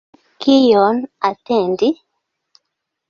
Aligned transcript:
Kion 0.45 0.97
atendi? 1.29 1.89